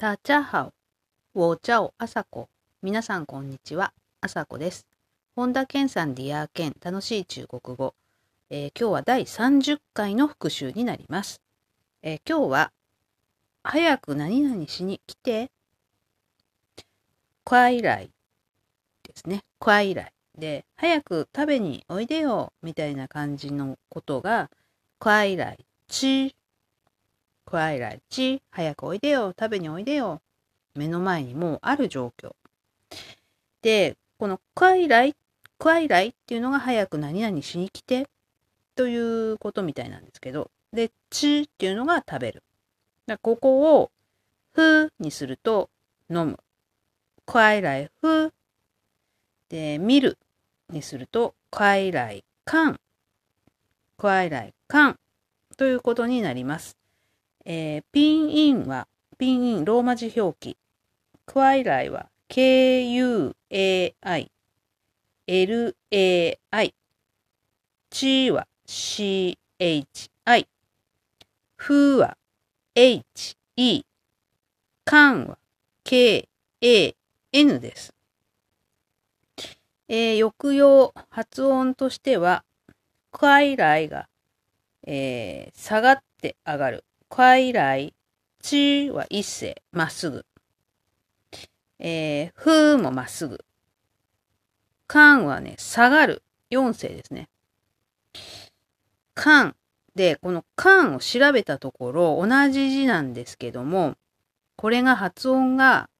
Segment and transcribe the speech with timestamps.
[0.00, 0.72] 大家好，
[1.34, 2.48] 我叫朝子。
[2.80, 3.92] 皆さんこんにちは。
[4.22, 4.86] 朝子です。
[5.36, 7.94] 本田健さんディアー健楽しい中国語、
[8.48, 11.42] えー、今日は第30回の復習になります。
[12.02, 12.72] えー、今日は
[13.62, 15.50] 早く何々しに来て
[17.44, 18.10] 快来
[19.02, 19.42] ですね。
[19.58, 24.48] 快来で早く食べにおいでよみたいな感じのことが
[24.98, 25.58] 快来
[27.50, 30.22] 吃快来ち、早くおいでよ、食べにおいでよ。
[30.76, 32.36] 目の前にもうある状況。
[33.60, 35.16] で、この快来、
[35.58, 38.08] 快来っていうのが早く何々しに来て
[38.76, 38.96] とい
[39.32, 42.44] うことみたいなんですけど、で、ちっていうのが食べる。
[43.08, 43.90] だここを
[44.52, 45.70] ふにすると
[46.08, 46.38] 飲む。
[47.26, 48.32] 快来ふ。
[49.48, 50.18] で、見る
[50.68, 52.78] にすると快来看。
[53.98, 55.00] 快来看
[55.56, 56.79] ということになります。
[57.52, 58.86] えー、ピンインは、
[59.18, 60.56] ピンイン、ローマ字表記。
[61.26, 63.32] クワイライは、K-U-A-I、
[65.26, 66.74] L-A-I。
[67.90, 70.48] チーは、C-H-I。
[71.56, 72.16] フーは、
[72.76, 73.84] H-E。
[74.84, 75.36] カンは、
[75.82, 77.92] K-A-N です。
[79.88, 82.44] えー、抑揚、発音としては、
[83.10, 84.08] クワイライが、
[84.86, 86.84] えー、下がって上がる。
[87.12, 87.92] 快来、
[88.40, 90.24] ちは一世、まっすぐ。
[91.80, 93.44] えー、ふもまっすぐ。
[94.86, 97.28] かんはね、下がる、四世ですね。
[99.14, 99.56] かん。
[99.96, 103.96] で、このかんを調べたところ、同じ字なんですけども、
[104.54, 105.90] これが発音が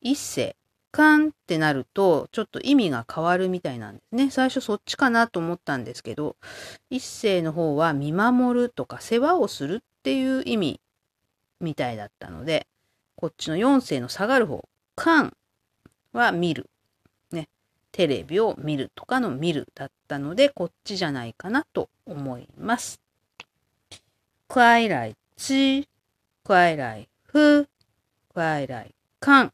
[0.00, 0.56] 一世、
[0.92, 4.30] かんってなると、ちょっと意味が変わるみたいなんですね。
[4.30, 6.36] 最初そっちかなと思ったんですけど、
[6.88, 10.80] 一世の方は見守るとか世話をするっていう意味
[11.58, 12.68] みたいだったので、
[13.16, 14.62] こっちの4世の下がる方、
[15.04, 15.32] ン
[16.12, 16.70] は見る。
[17.32, 17.48] ね。
[17.90, 23.00] テレビを見るとかの見るだったので、こっちじゃないかなと思います。
[24.46, 25.88] 快来吃、
[26.44, 27.66] 快来喝、
[28.32, 29.52] 快来看。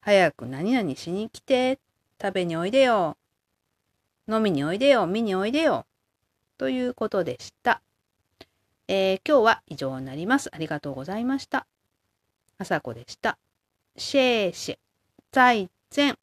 [0.00, 1.78] 早く何々しに来て、
[2.18, 3.18] 食べにおいでよ。
[4.26, 5.84] 飲みにおいでよ、見においでよ。
[6.56, 7.82] ということでした。
[8.94, 10.50] えー、今日は以上になります。
[10.52, 11.66] ありがとうございました。
[12.58, 13.38] あさこでした。
[13.96, 14.78] 谢谢。
[15.32, 16.18] 再前。